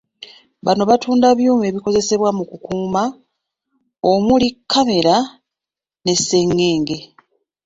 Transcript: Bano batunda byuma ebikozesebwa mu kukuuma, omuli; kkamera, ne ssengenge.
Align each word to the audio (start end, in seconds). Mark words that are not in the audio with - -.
Bano 0.65 0.83
batunda 0.89 1.27
byuma 1.39 1.63
ebikozesebwa 1.69 2.29
mu 2.37 2.43
kukuuma, 2.49 3.03
omuli; 4.11 4.47
kkamera, 4.55 5.15
ne 6.03 6.13
ssengenge. 6.19 6.97